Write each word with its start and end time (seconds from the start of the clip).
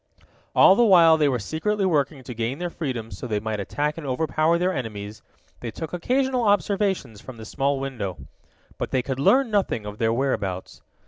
All 0.55 0.73
the 0.75 0.83
while 0.83 1.15
they 1.15 1.29
were 1.29 1.37
secretly 1.37 1.85
working 1.85 2.23
to 2.23 2.33
gain 2.33 2.57
their 2.57 2.71
freedom 2.71 3.11
so 3.11 3.27
they 3.27 3.39
might 3.39 3.59
attack 3.59 3.99
and 3.99 4.07
overpower 4.07 4.57
their 4.57 4.73
enemies, 4.73 5.21
they 5.59 5.69
took 5.69 5.93
occasional 5.93 6.41
observations 6.43 7.21
from 7.21 7.37
the 7.37 7.45
small 7.45 7.79
window. 7.79 8.17
But 8.79 8.89
they 8.89 9.03
could 9.03 9.19
learn 9.19 9.51
nothing 9.51 9.85
of 9.85 9.99
their 9.99 10.11
whereabouts. 10.11 10.81